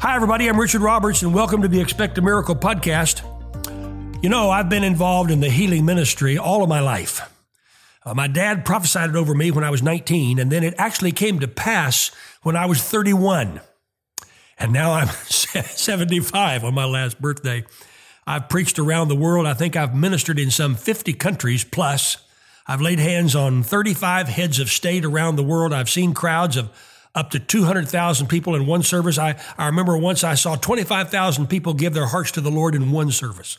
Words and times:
Hi, 0.00 0.14
everybody. 0.14 0.46
I'm 0.46 0.60
Richard 0.60 0.80
Roberts, 0.80 1.22
and 1.22 1.34
welcome 1.34 1.60
to 1.62 1.66
the 1.66 1.80
Expect 1.80 2.18
a 2.18 2.22
Miracle 2.22 2.54
podcast. 2.54 3.24
You 4.22 4.28
know, 4.28 4.48
I've 4.48 4.68
been 4.68 4.84
involved 4.84 5.28
in 5.28 5.40
the 5.40 5.50
healing 5.50 5.84
ministry 5.84 6.38
all 6.38 6.62
of 6.62 6.68
my 6.68 6.78
life. 6.78 7.28
Uh, 8.06 8.14
my 8.14 8.28
dad 8.28 8.64
prophesied 8.64 9.10
it 9.10 9.16
over 9.16 9.34
me 9.34 9.50
when 9.50 9.64
I 9.64 9.70
was 9.70 9.82
19, 9.82 10.38
and 10.38 10.52
then 10.52 10.62
it 10.62 10.74
actually 10.78 11.10
came 11.10 11.40
to 11.40 11.48
pass 11.48 12.12
when 12.44 12.54
I 12.54 12.66
was 12.66 12.80
31. 12.80 13.60
And 14.56 14.72
now 14.72 14.92
I'm 14.92 15.08
75 15.16 16.62
on 16.62 16.74
my 16.74 16.84
last 16.84 17.20
birthday. 17.20 17.64
I've 18.24 18.48
preached 18.48 18.78
around 18.78 19.08
the 19.08 19.16
world. 19.16 19.48
I 19.48 19.54
think 19.54 19.74
I've 19.74 19.96
ministered 19.96 20.38
in 20.38 20.52
some 20.52 20.76
50 20.76 21.12
countries 21.14 21.64
plus. 21.64 22.18
I've 22.68 22.80
laid 22.80 23.00
hands 23.00 23.34
on 23.34 23.64
35 23.64 24.28
heads 24.28 24.60
of 24.60 24.68
state 24.68 25.04
around 25.04 25.34
the 25.34 25.42
world. 25.42 25.72
I've 25.72 25.90
seen 25.90 26.14
crowds 26.14 26.56
of 26.56 26.70
up 27.18 27.30
to 27.30 27.40
200,000 27.40 28.28
people 28.28 28.54
in 28.54 28.64
one 28.64 28.84
service. 28.84 29.18
I, 29.18 29.40
I 29.58 29.66
remember 29.66 29.96
once 29.96 30.22
I 30.22 30.34
saw 30.34 30.54
25,000 30.54 31.48
people 31.48 31.74
give 31.74 31.92
their 31.92 32.06
hearts 32.06 32.30
to 32.32 32.40
the 32.40 32.50
Lord 32.50 32.76
in 32.76 32.92
one 32.92 33.10
service. 33.10 33.58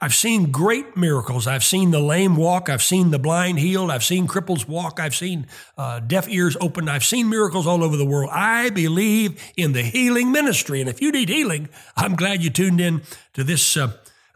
I've 0.00 0.14
seen 0.14 0.52
great 0.52 0.96
miracles. 0.96 1.48
I've 1.48 1.64
seen 1.64 1.90
the 1.90 1.98
lame 1.98 2.36
walk. 2.36 2.68
I've 2.68 2.84
seen 2.84 3.10
the 3.10 3.18
blind 3.18 3.58
healed. 3.58 3.90
I've 3.90 4.04
seen 4.04 4.28
cripples 4.28 4.68
walk. 4.68 5.00
I've 5.00 5.14
seen 5.14 5.48
uh, 5.76 5.98
deaf 5.98 6.28
ears 6.28 6.56
opened. 6.60 6.88
I've 6.88 7.04
seen 7.04 7.28
miracles 7.28 7.66
all 7.66 7.82
over 7.82 7.96
the 7.96 8.06
world. 8.06 8.30
I 8.32 8.70
believe 8.70 9.42
in 9.56 9.72
the 9.72 9.82
healing 9.82 10.30
ministry. 10.30 10.80
And 10.80 10.88
if 10.88 11.02
you 11.02 11.10
need 11.10 11.28
healing, 11.28 11.68
I'm 11.96 12.14
glad 12.14 12.44
you 12.44 12.50
tuned 12.50 12.80
in 12.80 13.02
to 13.32 13.42
this 13.42 13.76
uh, 13.76 13.90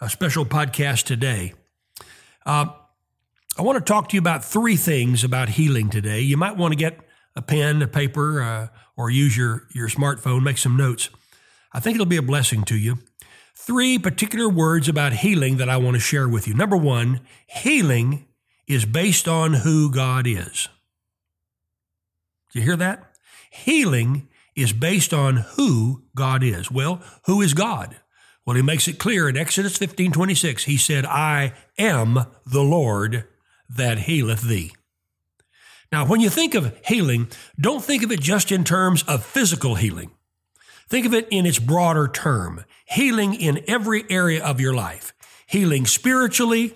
special 0.09 0.45
podcast 0.45 1.05
today. 1.05 1.55
Uh, 2.45 2.67
I 3.57 3.63
want 3.63 3.79
to 3.79 3.85
talk 3.85 4.09
to 4.09 4.17
you 4.17 4.21
about 4.21 4.45
three 4.45 4.77
things 4.77 5.23
about 5.23 5.51
healing 5.51 5.91
today. 5.91 6.23
You 6.23 6.37
might 6.37 6.57
want 6.57 6.73
to 6.73 6.77
get 6.77 6.99
a 7.35 7.43
pen, 7.43 7.83
a 7.83 7.87
paper, 7.87 8.43
uh, 8.43 8.69
or 8.97 9.11
use 9.11 9.37
your, 9.37 9.67
your 9.75 9.89
smartphone, 9.89 10.43
make 10.43 10.59
some 10.59 10.77
notes. 10.77 11.11
I 11.73 11.81
think 11.81 11.95
it'll 11.95 12.07
be 12.07 12.17
a 12.17 12.23
blessing 12.23 12.65
to 12.65 12.77
you. 12.77 12.99
Three 13.55 13.99
particular 13.99 14.49
words 14.49 14.89
about 14.89 15.13
healing 15.13 15.57
that 15.59 15.69
I 15.69 15.77
want 15.77 15.95
to 15.95 16.01
share 16.01 16.29
with 16.29 16.49
you. 16.49 16.55
Number 16.55 16.77
one, 16.77 17.21
healing 17.47 18.27
is 18.67 18.85
based 18.85 19.29
on 19.29 19.55
who 19.55 19.91
God 19.91 20.27
is. 20.27 20.69
Do 22.53 22.59
you 22.59 22.65
hear 22.65 22.77
that? 22.77 23.13
Healing 23.51 24.29
is 24.55 24.73
based 24.73 25.15
on 25.15 25.37
who 25.57 26.05
God 26.15 26.43
is. 26.43 26.71
Well, 26.71 27.03
who 27.25 27.41
is 27.41 27.55
God? 27.55 27.97
Well, 28.45 28.57
he 28.57 28.63
makes 28.63 28.89
it 28.89 28.99
clear 28.99 29.29
in 29.29 29.37
Exodus 29.37 29.77
15 29.77 30.13
26. 30.13 30.65
He 30.65 30.77
said, 30.77 31.07
I 31.07 31.55
am 31.79 32.27
the 32.45 32.63
Lord 32.63 33.27
that 33.69 34.01
healeth 34.01 34.43
thee. 34.43 34.73
Now, 35.93 36.07
when 36.07 36.23
you 36.23 36.31
think 36.31 36.55
of 36.55 36.75
healing, 36.87 37.29
don't 37.61 37.85
think 37.85 38.03
of 38.03 38.11
it 38.11 38.21
just 38.21 38.51
in 38.51 38.65
terms 38.65 39.03
of 39.03 39.23
physical 39.23 39.75
healing. 39.75 40.11
Think 40.89 41.05
of 41.05 41.13
it 41.13 41.29
in 41.31 41.45
its 41.45 41.59
broader 41.59 42.09
term 42.09 42.65
healing 42.87 43.35
in 43.35 43.63
every 43.69 44.05
area 44.11 44.43
of 44.43 44.59
your 44.59 44.75
life 44.75 45.13
healing 45.47 45.85
spiritually, 45.85 46.73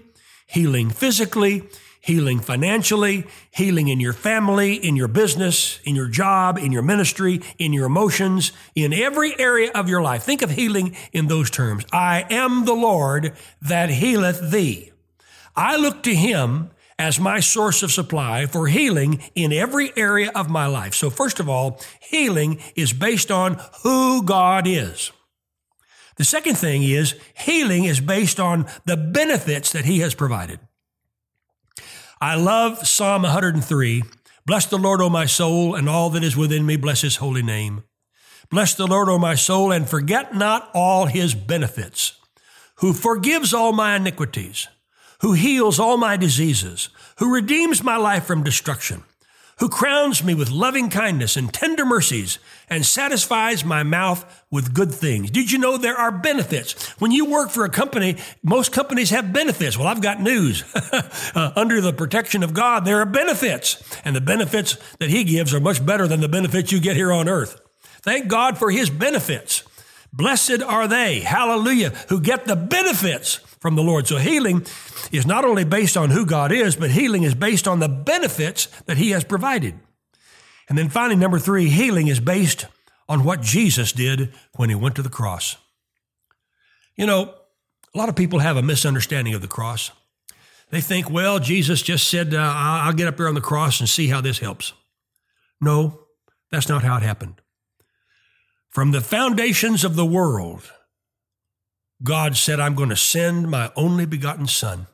healing 0.47 0.91
physically, 0.91 1.63
healing 1.99 2.41
financially, 2.41 3.25
healing 3.51 3.89
in 3.89 4.01
your 4.01 4.13
family, 4.13 4.75
in 4.75 4.97
your 4.97 5.09
business, 5.09 5.81
in 5.85 5.97
your 5.97 6.09
job, 6.09 6.59
in 6.59 6.71
your 6.73 6.83
ministry, 6.83 7.41
in 7.59 7.73
your 7.73 7.87
emotions, 7.87 8.53
in 8.75 8.93
every 8.93 9.39
area 9.41 9.71
of 9.75 9.89
your 9.89 10.03
life. 10.03 10.25
Think 10.25 10.43
of 10.43 10.51
healing 10.51 10.95
in 11.13 11.27
those 11.27 11.49
terms. 11.49 11.87
I 11.91 12.27
am 12.29 12.67
the 12.67 12.75
Lord 12.75 13.33
that 13.63 13.89
healeth 13.89 14.51
thee. 14.51 14.93
I 15.57 15.79
look 15.79 16.03
to 16.03 16.15
him 16.15 16.71
as 16.99 17.21
my 17.21 17.41
source 17.41 17.83
of 17.83 17.93
supply 17.93 18.47
for 18.47 18.69
healing 18.69 19.23
in 19.35 19.53
every 19.53 19.93
area 19.97 20.31
of 20.35 20.49
my 20.49 20.67
life. 20.67 20.95
So, 20.95 21.11
first 21.11 21.41
of 21.41 21.49
all, 21.49 21.81
healing 22.01 22.61
is 22.75 22.93
based 22.93 23.31
on 23.31 23.61
who 23.83 24.23
God 24.23 24.67
is. 24.67 25.13
The 26.17 26.25
second 26.25 26.57
thing 26.57 26.83
is 26.83 27.15
healing 27.37 27.85
is 27.85 28.01
based 28.01 28.41
on 28.41 28.67
the 28.87 28.97
benefits 28.97 29.73
that 29.73 29.85
He 29.85 30.01
has 30.01 30.15
provided. 30.15 30.61
I 32.21 32.37
love 32.37 32.87
Psalm 32.87 33.23
103. 33.23 34.03
Bless 34.47 34.65
the 34.67 34.79
Lord, 34.79 35.03
O 35.03 35.11
my 35.11 35.27
soul, 35.27 35.75
and 35.75 35.89
all 35.89 36.09
that 36.11 36.25
is 36.25 36.37
within 36.37 36.65
me, 36.65 36.77
bless 36.77 37.03
His 37.03 37.17
holy 37.17 37.43
name. 37.43 37.83
Bless 38.49 38.75
the 38.75 38.87
Lord, 38.87 39.09
O 39.09 39.19
my 39.19 39.35
soul, 39.35 39.73
and 39.73 39.89
forget 39.89 40.35
not 40.35 40.71
all 40.73 41.07
His 41.07 41.35
benefits, 41.35 42.19
who 42.77 42.95
forgives 42.95 43.53
all 43.53 43.73
my 43.73 43.97
iniquities 43.97 44.69
who 45.21 45.33
heals 45.33 45.79
all 45.79 45.97
my 45.97 46.17
diseases, 46.17 46.89
who 47.19 47.35
redeems 47.35 47.83
my 47.83 47.97
life 47.97 48.25
from 48.25 48.43
destruction, 48.43 49.03
who 49.59 49.69
crowns 49.69 50.23
me 50.23 50.35
with 50.35 50.51
loving 50.51 50.91
kindness 50.91 51.37
and 51.37 51.53
tender 51.53 51.87
mercies 51.87 52.39
and 52.69 52.85
satisfies 52.85 53.65
my 53.65 53.83
mouth 53.83 54.45
with 54.51 54.75
good 54.75 54.93
things. 54.93 55.31
Did 55.31 55.51
you 55.51 55.59
know 55.59 55.79
there 55.79 55.97
are 55.97 56.13
benefits? 56.13 56.91
When 57.01 57.11
you 57.11 57.25
work 57.25 57.49
for 57.49 57.65
a 57.65 57.71
company, 57.71 58.17
most 58.43 58.71
companies 58.71 59.11
have 59.11 59.33
benefits. 59.33 59.79
Well, 59.79 59.87
I've 59.87 60.03
got 60.03 60.21
news. 60.21 60.63
uh, 61.35 61.53
under 61.57 61.81
the 61.81 61.95
protection 61.95 62.43
of 62.43 62.53
God, 62.53 62.85
there 62.85 63.01
are 63.01 63.07
benefits, 63.07 63.83
and 64.05 64.15
the 64.15 64.21
benefits 64.21 64.77
that 64.99 65.09
He 65.09 65.25
gives 65.25 65.55
are 65.55 65.61
much 65.61 65.85
better 65.85 66.07
than 66.07 66.21
the 66.21 66.29
benefits 66.29 66.71
you 66.71 66.81
get 66.81 66.97
here 66.97 67.13
on 67.13 67.29
earth. 67.29 67.59
Thank 68.03 68.29
God 68.29 68.59
for 68.59 68.71
His 68.71 68.91
benefits. 68.91 69.63
Blessed 70.13 70.63
are 70.63 70.87
they, 70.87 71.21
hallelujah, 71.21 71.91
who 72.09 72.21
get 72.21 72.45
the 72.45 72.57
benefits 72.57 73.41
from 73.67 73.75
the 73.75 73.83
Lord. 73.83 74.07
So 74.07 74.19
healing 74.19 74.65
is 75.11 75.27
not 75.27 75.45
only 75.45 75.65
based 75.65 75.97
on 75.97 76.11
who 76.11 76.25
God 76.25 76.53
is, 76.53 76.77
but 76.77 76.93
healing 76.93 77.25
is 77.25 77.35
based 77.35 77.67
on 77.67 77.81
the 77.81 77.89
benefits 77.89 78.67
that 78.83 78.97
He 78.97 79.11
has 79.11 79.25
provided. 79.25 79.75
And 80.69 80.79
then 80.79 80.89
finally, 80.89 81.17
number 81.17 81.41
three, 81.41 81.69
healing 81.69 82.07
is 82.07 82.21
based 82.21 82.67
on 83.09 83.25
what 83.25 83.41
Jesus 83.41 83.91
did 83.91 84.33
when 84.55 84.69
He 84.69 84.77
went 84.77 84.95
to 84.95 85.03
the 85.03 85.09
cross. 85.09 85.57
You 86.95 87.07
know, 87.07 87.35
a 87.93 87.99
lot 87.99 88.09
of 88.09 88.15
people 88.15 88.39
have 88.39 88.57
a 88.57 88.63
misunderstanding 88.63 89.35
of 89.35 89.43
the 89.43 89.49
cross. 89.49 89.91
They 90.71 90.81
think, 90.81 91.11
well, 91.11 91.41
Jesus 91.41 91.83
just 91.83 92.07
said, 92.07 92.35
uh, 92.35 92.53
I'll 92.55 92.93
get 92.93 93.09
up 93.09 93.17
there 93.17 93.27
on 93.27 93.35
the 93.35 93.41
cross 93.41 93.81
and 93.81 93.89
see 93.89 94.07
how 94.07 94.21
this 94.21 94.39
helps. 94.39 94.75
No, 95.61 96.07
that's 96.53 96.69
not 96.69 96.85
how 96.85 96.99
it 96.99 97.03
happened. 97.03 97.43
From 98.69 98.93
the 98.93 99.01
foundations 99.01 99.83
of 99.83 99.97
the 99.97 100.07
world, 100.07 100.71
God 102.03 102.37
said, 102.37 102.61
I'm 102.61 102.75
going 102.75 102.91
to 102.91 102.97
send 102.97 103.51
my 103.51 103.73
only 103.77 104.07
begotten 104.07 104.47
Son 104.47 104.87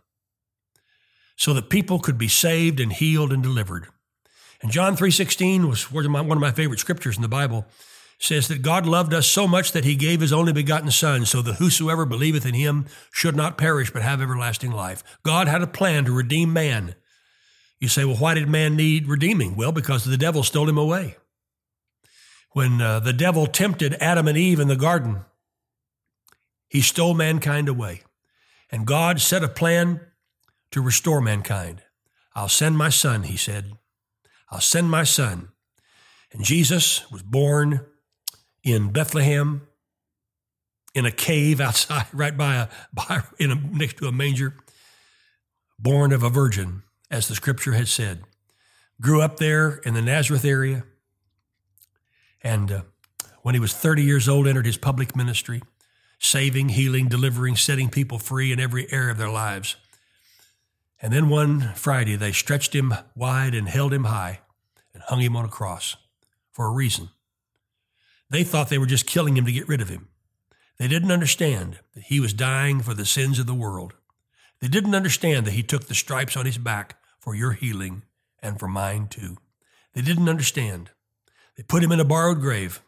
so 1.37 1.53
that 1.55 1.71
people 1.71 1.99
could 1.99 2.19
be 2.19 2.29
saved 2.29 2.79
and 2.79 2.93
healed 2.93 3.33
and 3.33 3.43
delivered. 3.43 3.89
And 4.63 4.71
John 4.71 4.97
3.16 4.97 5.69
was 5.69 5.91
one 5.91 6.07
of 6.07 6.39
my 6.39 6.53
favorite 6.53 6.79
scriptures 6.79 7.17
in 7.17 7.23
the 7.23 7.29
Bible, 7.29 7.67
says 8.21 8.47
that 8.47 8.63
God 8.63 8.87
loved 8.87 9.13
us 9.13 9.27
so 9.27 9.49
much 9.49 9.73
that 9.73 9.85
he 9.85 9.97
gave 9.97 10.21
his 10.21 10.33
only 10.33 10.53
begotten 10.53 10.93
Son, 10.93 11.27
so 11.27 11.43
that 11.43 11.55
whosoever 11.55 12.07
believeth 12.07 12.47
in 12.47 12.55
him 12.55 12.87
should 13.11 13.35
not 13.35 13.59
perish 13.59 13.91
but 13.91 14.03
have 14.03 14.23
everlasting 14.23 14.71
life. 14.71 15.03
God 15.25 15.49
had 15.49 15.63
a 15.63 15.67
plan 15.67 16.05
to 16.05 16.13
redeem 16.13 16.53
man. 16.53 16.95
You 17.81 17.89
say, 17.89 18.05
well, 18.05 18.17
why 18.17 18.35
did 18.35 18.49
man 18.49 18.77
need 18.77 19.09
redeeming? 19.09 19.57
Well, 19.57 19.73
because 19.73 20.05
the 20.05 20.17
devil 20.17 20.45
stole 20.45 20.69
him 20.69 20.79
away. 20.79 21.17
When 22.53 22.81
uh, 22.81 23.01
the 23.01 23.13
devil 23.13 23.49
tempted 23.49 23.95
Adam 23.95 24.29
and 24.29 24.39
Eve 24.39 24.61
in 24.61 24.69
the 24.69 24.77
garden, 24.77 25.25
he 26.73 26.81
stole 26.81 27.13
mankind 27.13 27.69
away. 27.69 28.01
And 28.71 28.87
God 28.87 29.21
set 29.21 29.45
a 29.45 29.49
plan 29.49 30.01
to 30.71 30.81
restore 30.81 31.21
mankind. 31.21 31.83
I'll 32.35 32.49
send 32.49 32.79
my 32.79 32.89
son, 32.89 33.25
he 33.25 33.37
said. 33.37 33.73
I'll 34.51 34.63
send 34.63 34.91
my 34.91 35.05
son. 35.05 35.51
And 36.33 36.43
Jesus 36.43 37.11
was 37.11 37.23
born 37.23 37.85
in 38.65 38.91
Bethlehem 38.91 39.69
in 40.95 41.05
a 41.05 41.11
cave 41.11 41.61
outside, 41.61 42.07
right 42.15 42.39
by 42.39 42.55
a, 42.55 42.69
by, 42.95 43.21
in 43.39 43.51
a, 43.51 43.55
next 43.55 43.99
to 43.99 44.07
a 44.07 44.13
manger, 44.13 44.55
born 45.79 46.11
of 46.11 46.23
a 46.23 46.31
virgin, 46.31 46.85
as 47.11 47.29
the 47.29 47.35
scripture 47.35 47.75
had 47.75 47.89
said. 47.89 48.23
Grew 48.99 49.21
up 49.21 49.37
there 49.37 49.75
in 49.85 49.93
the 49.93 50.01
Nazareth 50.01 50.47
area. 50.47 50.85
And 52.41 52.73
uh, 52.73 52.83
when 53.43 53.55
he 53.55 53.61
was 53.61 53.75
30 53.75 54.05
years 54.05 54.27
old, 54.27 54.49
entered 54.49 54.65
his 54.65 54.79
public 54.79 55.15
ministry 55.15 55.61
saving, 56.23 56.71
healing, 56.71 57.09
delivering, 57.09 57.57
setting 57.57 57.91
people 57.91 58.19
free 58.19 58.53
in 58.53 58.61
every 58.61 58.91
area 58.93 59.11
of 59.11 59.19
their 59.19 59.29
lives. 59.29 59.77
And 61.01 61.13
then 61.13 61.29
one 61.29 61.73
Friday, 61.75 62.15
they 62.15 62.33
stretched 62.33 62.75
him 62.75 62.95
wide 63.17 63.55
and 63.55 63.69
held 63.69 63.93
him 63.93 64.05
high 64.05 64.41
and 64.95 65.03
hung 65.03 65.21
him 65.21 65.37
on 65.37 65.45
a 65.45 65.49
cross 65.49 65.97
for 66.53 66.67
a 66.67 66.71
reason. 66.71 67.09
They 68.31 68.45
thought 68.45 68.69
they 68.69 68.79
were 68.79 68.87
just 68.87 69.07
killing 69.07 69.37
him 69.37 69.45
to 69.45 69.53
get 69.53 69.69
rid 69.69 69.81
of 69.81 69.89
him. 69.89 70.09
They 70.79 70.89
didn't 70.89 71.11
understand 71.11 71.81
that 71.95 72.05
he 72.05 72.21
was 72.21 72.33
dying 72.33 72.81
for 72.81 72.95
the 72.95 73.05
sins 73.05 73.39
of 73.39 73.47
the 73.47 73.55
world. 73.55 73.95
They 74.61 74.69
didn't 74.69 74.95
understand 74.95 75.47
that 75.47 75.55
he 75.55 75.63
took 75.65 75.87
the 75.87 75.95
stripes 75.95 76.37
on 76.37 76.47
his 76.47 76.57
back 76.57 76.97
for 77.19 77.35
your 77.35 77.53
healing 77.53 78.03
and 78.41 78.59
for 78.59 78.69
mine 78.69 79.09
too. 79.09 79.37
They 79.93 80.03
didn't 80.03 80.29
understand. 80.29 80.91
They 81.57 81.65
put 81.65 81.83
him 81.83 81.93
in 81.93 82.01
a 82.01 82.05
borrowed 82.05 82.41
grave. 82.41 82.81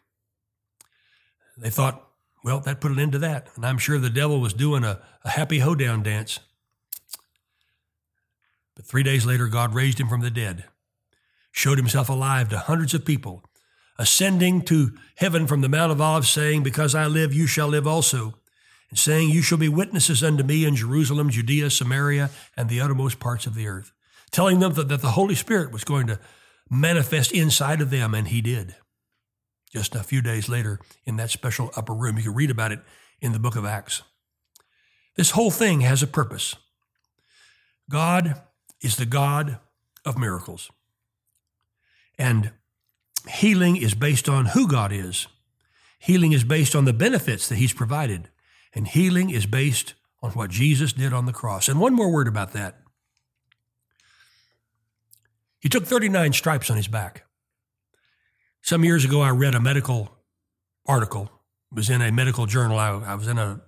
They 1.59 1.71
thought, 1.71 2.09
well, 2.45 2.61
that 2.61 2.81
put 2.81 2.93
an 2.93 3.01
end 3.01 3.13
to 3.13 3.19
that. 3.21 3.49
And 3.57 3.65
I'm 3.65 3.79
sure 3.79 3.99
the 3.99 4.11
devil 4.11 4.39
was 4.39 4.53
doing 4.53 4.85
a, 4.85 5.01
a 5.25 5.31
happy 5.31 5.61
hoedown 5.61 6.03
dance. 6.03 6.41
But 8.77 8.85
three 8.85 9.03
days 9.03 9.25
later, 9.25 9.49
God 9.49 9.75
raised 9.75 9.99
him 9.99 10.09
from 10.09 10.21
the 10.21 10.31
dead, 10.31 10.65
showed 11.53 11.79
himself 11.79 12.11
alive 12.11 12.51
to 12.51 12.59
hundreds 12.59 12.93
of 12.93 13.07
people, 13.07 13.43
ascending 13.99 14.63
to 14.63 14.93
heaven 15.17 15.47
from 15.47 15.63
the 15.63 15.71
Mount 15.71 15.91
of 15.91 16.03
Olives, 16.03 16.29
saying, 16.29 16.63
Because 16.63 16.95
I 16.95 17.07
live, 17.07 17.33
you 17.33 17.47
shall 17.47 17.69
live 17.69 17.87
also. 17.87 18.35
And 18.91 18.99
saying, 18.99 19.31
You 19.31 19.41
shall 19.41 19.59
be 19.59 19.71
witnesses 19.71 20.23
unto 20.23 20.45
me 20.45 20.67
in 20.67 20.77
Jerusalem, 20.77 21.31
Judea, 21.31 21.71
Samaria, 21.71 22.29
and 22.59 22.69
the 22.69 22.81
uttermost 22.81 23.21
parts 23.21 23.47
of 23.47 23.55
the 23.55 23.69
earth. 23.69 23.93
Telling 24.31 24.59
them 24.59 24.75
that, 24.75 24.89
that 24.89 25.01
the 25.01 25.13
Holy 25.13 25.35
Spirit 25.35 25.73
was 25.73 25.85
going 25.85 26.09
to 26.09 26.21
manifest 26.69 27.33
inside 27.33 27.81
of 27.81 27.89
them, 27.89 28.13
and 28.13 28.29
he 28.29 28.43
did. 28.43 28.75
Just 29.75 29.95
a 29.95 30.05
few 30.05 30.23
days 30.23 30.49
later 30.49 30.79
in 31.05 31.17
that 31.17 31.31
special 31.31 31.71
upper 31.77 31.93
room. 31.93 32.17
You 32.17 32.25
can 32.25 32.35
read 32.35 32.51
about 32.51 32.73
it 32.73 32.81
in 33.21 33.33
the 33.33 33.41
book 33.41 33.57
of 33.57 33.65
Acts. 33.65 34.03
This 35.17 35.33
whole 35.33 35.51
thing 35.51 35.81
has 35.81 36.03
a 36.03 36.07
purpose. 36.07 36.55
God 37.91 38.41
is 38.81 38.97
the 38.97 39.07
God 39.07 39.59
of 40.05 40.17
miracles. 40.17 40.71
And 42.19 42.53
healing 43.29 43.77
is 43.77 43.95
based 43.95 44.29
on 44.29 44.47
who 44.47 44.69
God 44.69 44.93
is. 44.93 45.27
Healing 45.99 46.33
is 46.33 46.45
based 46.45 46.77
on 46.77 46.85
the 46.85 46.93
benefits 46.93 47.49
that 47.49 47.57
He's 47.57 47.73
provided. 47.73 48.29
And 48.75 48.87
healing 48.87 49.31
is 49.31 49.47
based 49.47 49.95
on 50.23 50.31
what 50.33 50.51
Jesus 50.51 50.93
did 50.93 51.13
on 51.13 51.27
the 51.27 51.33
cross. 51.33 51.69
And 51.69 51.81
one 51.81 51.95
more 51.95 52.11
word 52.11 52.29
about 52.29 52.53
that. 52.53 52.81
He 55.61 55.69
took 55.69 55.85
39 55.85 56.33
stripes 56.33 56.71
on 56.71 56.77
his 56.77 56.89
back. 56.89 57.25
Some 58.65 58.83
years 58.83 59.05
ago, 59.05 59.21
I 59.21 59.29
read 59.29 59.55
a 59.55 59.61
medical 59.61 60.11
article. 60.87 61.31
It 61.71 61.75
was 61.77 61.91
in 61.91 62.01
a 62.01 62.11
medical 62.11 62.47
journal. 62.47 62.79
I, 62.79 62.93
I 62.93 63.15
was 63.15 63.29
in 63.29 63.37
a 63.37 63.61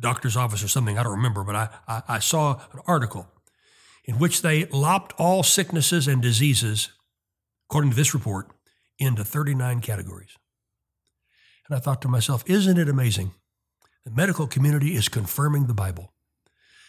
doctor's 0.00 0.36
office 0.36 0.64
or 0.64 0.66
something. 0.66 0.98
I 0.98 1.04
don't 1.04 1.12
remember, 1.12 1.44
but 1.44 1.54
I, 1.54 1.68
I, 1.86 2.02
I 2.08 2.18
saw 2.18 2.60
an 2.72 2.80
article 2.84 3.28
in 4.06 4.18
which 4.18 4.42
they 4.42 4.64
lopped 4.64 5.14
all 5.18 5.44
sicknesses 5.44 6.08
and 6.08 6.20
diseases, 6.20 6.90
according 7.68 7.90
to 7.90 7.96
this 7.96 8.12
report, 8.12 8.48
into 8.98 9.22
39 9.22 9.82
categories. 9.82 10.36
And 11.68 11.76
I 11.76 11.78
thought 11.78 12.02
to 12.02 12.08
myself, 12.08 12.42
isn't 12.46 12.76
it 12.76 12.88
amazing? 12.88 13.30
The 14.04 14.10
medical 14.10 14.48
community 14.48 14.96
is 14.96 15.08
confirming 15.08 15.68
the 15.68 15.74
Bible. 15.74 16.12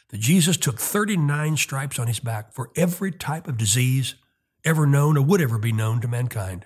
That 0.09 0.19
Jesus 0.19 0.57
took 0.57 0.79
39 0.79 1.57
stripes 1.57 1.99
on 1.99 2.07
his 2.07 2.19
back 2.19 2.53
for 2.53 2.71
every 2.75 3.11
type 3.11 3.47
of 3.47 3.59
disease 3.59 4.15
ever 4.65 4.87
known 4.87 5.15
or 5.15 5.21
would 5.21 5.41
ever 5.41 5.59
be 5.59 5.71
known 5.71 6.01
to 6.01 6.07
mankind. 6.07 6.65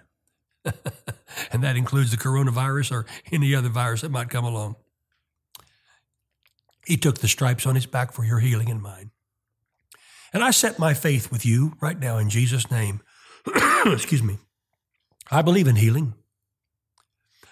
and 1.52 1.64
that 1.64 1.76
includes 1.76 2.12
the 2.12 2.18
coronavirus 2.18 2.92
or 2.92 3.06
any 3.32 3.54
other 3.56 3.70
virus 3.70 4.02
that 4.02 4.12
might 4.12 4.30
come 4.30 4.46
along. 4.46 4.76
He 6.86 6.98
took 6.98 7.20
the 7.20 7.28
stripes 7.28 7.66
on 7.66 7.76
his 7.76 7.86
back 7.86 8.12
for 8.12 8.24
your 8.24 8.40
healing 8.40 8.70
and 8.70 8.82
mine. 8.82 9.12
And 10.34 10.44
I 10.44 10.52
set 10.52 10.78
my 10.78 10.94
faith 10.94 11.32
with 11.32 11.46
you 11.46 11.74
right 11.82 11.98
now 11.98 12.18
in 12.18 12.30
Jesus' 12.30 12.70
name. 12.70 13.02
Excuse 13.86 14.22
me. 14.22 14.38
I 15.32 15.42
believe 15.42 15.68
in 15.68 15.78
healing. 15.78 16.14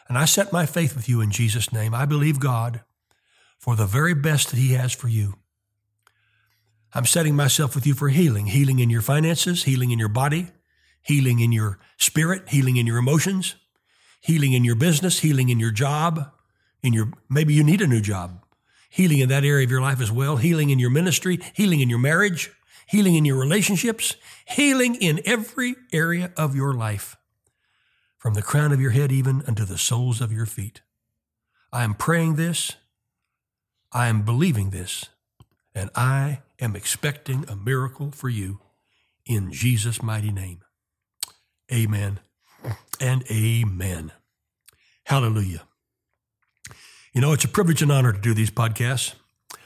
And 0.08 0.18
I 0.18 0.26
set 0.26 0.52
my 0.52 0.66
faith 0.66 0.96
with 0.96 1.08
you 1.08 1.22
in 1.22 1.32
Jesus' 1.32 1.72
name. 1.72 1.96
I 1.96 2.06
believe 2.06 2.40
God 2.40 2.82
for 3.58 3.76
the 3.76 3.86
very 3.86 4.14
best 4.14 4.50
that 4.50 4.58
He 4.58 4.74
has 4.74 4.92
for 4.92 5.08
you. 5.08 5.36
I'm 6.94 7.06
setting 7.06 7.36
myself 7.36 7.74
with 7.74 7.88
you 7.88 7.94
for 7.94 8.10
healing 8.10 8.48
healing 8.48 8.80
in 8.80 8.90
your 8.90 9.02
finances, 9.02 9.64
healing 9.64 9.92
in 9.92 9.98
your 9.98 10.10
body, 10.10 10.52
healing 11.04 11.40
in 11.40 11.52
your 11.52 11.80
spirit, 11.98 12.50
healing 12.50 12.78
in 12.78 12.88
your 12.88 12.98
emotions, 12.98 13.56
healing 14.22 14.54
in 14.54 14.64
your 14.64 14.76
business, 14.76 15.20
healing 15.20 15.50
in 15.50 15.60
your 15.60 15.72
job, 15.72 16.32
in 16.82 16.94
your 16.94 17.12
maybe 17.30 17.54
you 17.54 17.64
need 17.64 17.82
a 17.82 17.88
new 17.88 18.02
job, 18.02 18.44
healing 18.90 19.20
in 19.20 19.30
that 19.30 19.44
area 19.44 19.66
of 19.66 19.72
your 19.72 19.82
life 19.82 20.02
as 20.02 20.12
well, 20.12 20.38
healing 20.38 20.70
in 20.70 20.80
your 20.80 20.90
ministry, 20.90 21.40
healing 21.54 21.82
in 21.82 21.90
your 21.90 22.00
marriage, 22.00 22.52
healing 22.88 23.16
in 23.16 23.26
your 23.26 23.40
relationships, 23.40 24.16
healing 24.46 24.96
in 24.96 25.20
every 25.26 25.76
area 25.92 26.32
of 26.38 26.56
your 26.56 26.74
life 26.74 27.18
from 28.18 28.34
the 28.34 28.42
crown 28.42 28.72
of 28.72 28.80
your 28.80 28.92
head 28.92 29.12
even 29.12 29.44
unto 29.48 29.66
the 29.66 29.78
soles 29.78 30.22
of 30.22 30.32
your 30.32 30.46
feet. 30.46 30.82
I 31.74 31.84
am 31.84 31.94
praying 31.94 32.36
this, 32.36 32.78
I 33.92 34.08
am 34.08 34.22
believing 34.22 34.70
this, 34.70 35.10
and 35.76 35.90
I 35.96 36.42
am 36.60 36.76
expecting 36.76 37.46
a 37.50 37.56
miracle 37.56 38.12
for 38.12 38.30
you 38.30 38.62
in 39.26 39.52
Jesus' 39.52 40.02
mighty 40.02 40.32
name. 40.32 40.62
Amen 41.74 42.20
and 43.00 43.24
amen. 43.32 44.12
Hallelujah. 45.06 45.64
You 47.14 47.22
know, 47.22 47.34
it's 47.34 47.46
a 47.46 47.50
privilege 47.50 47.82
and 47.82 47.92
honor 47.92 48.14
to 48.14 48.20
do 48.20 48.34
these 48.34 48.52
podcasts. 48.52 49.16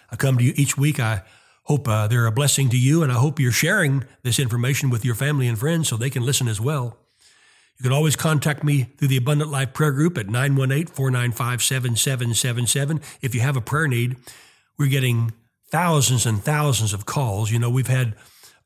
I 0.09 0.15
come 0.15 0.37
to 0.37 0.43
you 0.43 0.53
each 0.55 0.77
week. 0.77 0.99
I 0.99 1.23
hope 1.63 1.87
uh, 1.87 2.07
they're 2.07 2.25
a 2.25 2.31
blessing 2.31 2.69
to 2.69 2.77
you, 2.77 3.03
and 3.03 3.11
I 3.11 3.15
hope 3.15 3.39
you're 3.39 3.51
sharing 3.51 4.05
this 4.23 4.39
information 4.39 4.89
with 4.89 5.03
your 5.03 5.15
family 5.15 5.47
and 5.47 5.59
friends 5.59 5.89
so 5.89 5.97
they 5.97 6.09
can 6.09 6.25
listen 6.25 6.47
as 6.47 6.61
well. 6.61 6.97
You 7.77 7.83
can 7.83 7.91
always 7.91 8.15
contact 8.15 8.63
me 8.63 8.83
through 8.97 9.09
the 9.09 9.17
Abundant 9.17 9.51
Life 9.51 9.73
Prayer 9.73 9.91
Group 9.91 10.17
at 10.17 10.27
918 10.27 10.87
495 10.87 11.61
7777 11.61 13.01
if 13.21 13.35
you 13.35 13.41
have 13.41 13.57
a 13.57 13.61
prayer 13.61 13.87
need. 13.87 14.15
We're 14.79 14.89
getting 14.89 15.33
thousands 15.69 16.25
and 16.25 16.41
thousands 16.41 16.93
of 16.93 17.05
calls. 17.05 17.51
You 17.51 17.59
know, 17.59 17.69
we've 17.69 17.87
had 17.87 18.15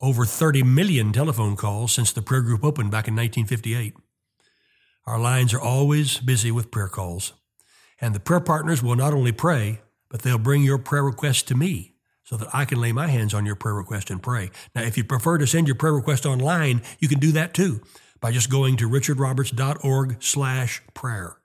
over 0.01 0.25
30 0.25 0.63
million 0.63 1.13
telephone 1.13 1.55
calls 1.55 1.91
since 1.91 2.11
the 2.11 2.21
prayer 2.21 2.41
group 2.41 2.63
opened 2.63 2.91
back 2.91 3.07
in 3.07 3.15
1958. 3.15 3.95
Our 5.05 5.19
lines 5.19 5.53
are 5.53 5.61
always 5.61 6.19
busy 6.19 6.51
with 6.51 6.71
prayer 6.71 6.87
calls. 6.87 7.33
And 7.99 8.15
the 8.15 8.19
prayer 8.19 8.39
partners 8.39 8.81
will 8.81 8.95
not 8.95 9.13
only 9.13 9.31
pray, 9.31 9.81
but 10.09 10.23
they'll 10.23 10.37
bring 10.37 10.63
your 10.63 10.77
prayer 10.77 11.03
request 11.03 11.47
to 11.47 11.55
me 11.55 11.93
so 12.23 12.35
that 12.37 12.53
I 12.53 12.65
can 12.65 12.79
lay 12.79 12.91
my 12.91 13.07
hands 13.07 13.33
on 13.33 13.45
your 13.45 13.55
prayer 13.55 13.75
request 13.75 14.09
and 14.09 14.21
pray. 14.21 14.51
Now, 14.73 14.81
if 14.83 14.97
you 14.97 15.03
prefer 15.03 15.37
to 15.37 15.47
send 15.47 15.67
your 15.67 15.75
prayer 15.75 15.93
request 15.93 16.25
online, 16.25 16.81
you 16.99 17.07
can 17.07 17.19
do 17.19 17.31
that 17.33 17.53
too 17.53 17.81
by 18.19 18.31
just 18.31 18.49
going 18.49 18.77
to 18.77 18.89
richardroberts.org 18.89 20.23
slash 20.23 20.81
prayer. 20.93 21.37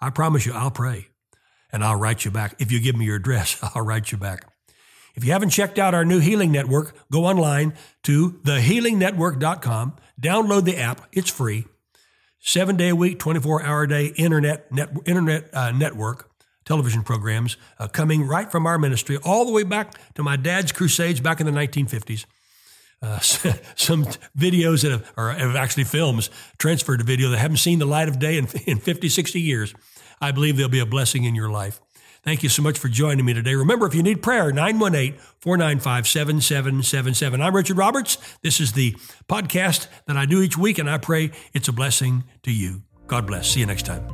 I 0.00 0.10
promise 0.10 0.46
you, 0.46 0.52
I'll 0.52 0.70
pray 0.70 1.08
and 1.72 1.84
I'll 1.84 1.96
write 1.96 2.24
you 2.24 2.30
back. 2.30 2.54
If 2.58 2.72
you 2.72 2.80
give 2.80 2.96
me 2.96 3.04
your 3.04 3.16
address, 3.16 3.58
I'll 3.74 3.82
write 3.82 4.10
you 4.10 4.18
back. 4.18 4.44
If 5.18 5.24
you 5.24 5.32
haven't 5.32 5.50
checked 5.50 5.80
out 5.80 5.94
our 5.94 6.04
new 6.04 6.20
healing 6.20 6.52
network, 6.52 6.94
go 7.10 7.24
online 7.24 7.74
to 8.04 8.38
thehealingnetwork.com, 8.44 9.96
download 10.22 10.62
the 10.62 10.76
app. 10.76 11.08
It's 11.10 11.28
free. 11.28 11.64
Seven 12.38 12.76
day 12.76 12.90
a 12.90 12.94
week, 12.94 13.18
24 13.18 13.64
hour 13.64 13.82
a 13.82 13.88
day 13.88 14.06
internet, 14.14 14.70
net, 14.70 14.90
internet 15.06 15.52
uh, 15.52 15.72
network, 15.72 16.30
television 16.64 17.02
programs 17.02 17.56
uh, 17.80 17.88
coming 17.88 18.28
right 18.28 18.48
from 18.48 18.64
our 18.64 18.78
ministry 18.78 19.16
all 19.24 19.44
the 19.44 19.50
way 19.50 19.64
back 19.64 19.92
to 20.14 20.22
my 20.22 20.36
dad's 20.36 20.70
crusades 20.70 21.18
back 21.18 21.40
in 21.40 21.46
the 21.46 21.52
1950s 21.52 22.24
uh, 23.02 23.18
some 23.74 24.04
videos 24.36 24.82
that 24.82 24.92
have, 24.92 25.12
or 25.16 25.32
have 25.32 25.56
actually 25.56 25.82
films 25.82 26.30
transferred 26.58 26.98
to 26.98 27.04
video 27.04 27.30
that 27.30 27.38
haven't 27.38 27.56
seen 27.56 27.80
the 27.80 27.86
light 27.86 28.08
of 28.08 28.20
day 28.20 28.38
in, 28.38 28.46
in 28.66 28.78
50, 28.78 29.08
60 29.08 29.40
years. 29.40 29.74
I 30.20 30.30
believe 30.30 30.56
they'll 30.56 30.68
be 30.68 30.78
a 30.78 30.86
blessing 30.86 31.24
in 31.24 31.34
your 31.34 31.50
life. 31.50 31.80
Thank 32.22 32.42
you 32.42 32.48
so 32.48 32.62
much 32.62 32.78
for 32.78 32.88
joining 32.88 33.24
me 33.24 33.32
today. 33.32 33.54
Remember, 33.54 33.86
if 33.86 33.94
you 33.94 34.02
need 34.02 34.22
prayer, 34.22 34.52
918 34.52 35.18
495 35.40 36.06
7777. 36.06 37.40
I'm 37.40 37.54
Richard 37.54 37.76
Roberts. 37.76 38.18
This 38.42 38.60
is 38.60 38.72
the 38.72 38.92
podcast 39.28 39.86
that 40.06 40.16
I 40.16 40.26
do 40.26 40.42
each 40.42 40.58
week, 40.58 40.78
and 40.78 40.90
I 40.90 40.98
pray 40.98 41.30
it's 41.52 41.68
a 41.68 41.72
blessing 41.72 42.24
to 42.42 42.52
you. 42.52 42.82
God 43.06 43.26
bless. 43.26 43.48
See 43.50 43.60
you 43.60 43.66
next 43.66 43.86
time. 43.86 44.06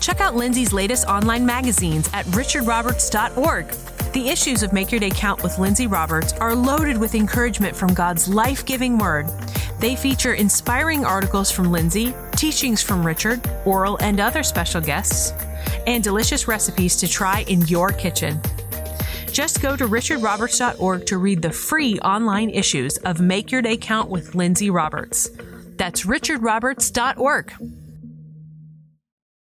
Check 0.00 0.20
out 0.20 0.36
Lindsay's 0.36 0.72
latest 0.72 1.06
online 1.06 1.46
magazines 1.46 2.10
at 2.12 2.26
richardroberts.org. 2.26 3.70
The 4.12 4.28
issues 4.28 4.62
of 4.62 4.72
Make 4.72 4.92
Your 4.92 5.00
Day 5.00 5.10
Count 5.10 5.42
with 5.42 5.58
Lindsay 5.58 5.86
Roberts 5.86 6.34
are 6.34 6.54
loaded 6.54 6.98
with 6.98 7.14
encouragement 7.14 7.74
from 7.74 7.94
God's 7.94 8.28
life 8.28 8.66
giving 8.66 8.98
word. 8.98 9.26
They 9.84 9.96
feature 9.96 10.32
inspiring 10.32 11.04
articles 11.04 11.50
from 11.50 11.70
Lindsay, 11.70 12.14
teachings 12.36 12.82
from 12.82 13.06
Richard, 13.06 13.46
Oral 13.66 13.98
and 14.00 14.18
other 14.18 14.42
special 14.42 14.80
guests, 14.80 15.34
and 15.86 16.02
delicious 16.02 16.48
recipes 16.48 16.96
to 16.96 17.06
try 17.06 17.40
in 17.48 17.60
your 17.66 17.90
kitchen. 17.90 18.40
Just 19.30 19.60
go 19.60 19.76
to 19.76 19.86
richardroberts.org 19.86 21.04
to 21.04 21.18
read 21.18 21.42
the 21.42 21.52
free 21.52 22.00
online 22.00 22.48
issues 22.48 22.96
of 22.96 23.20
Make 23.20 23.52
Your 23.52 23.60
Day 23.60 23.76
Count 23.76 24.08
with 24.08 24.34
Lindsay 24.34 24.70
Roberts. 24.70 25.28
That's 25.76 26.06
richardroberts.org. 26.06 27.52